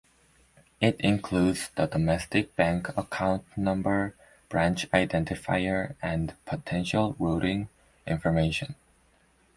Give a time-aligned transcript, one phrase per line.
[0.81, 4.15] It includes the domestic bank account number,
[4.49, 7.69] branch identifier, and potential routing
[8.07, 8.73] information.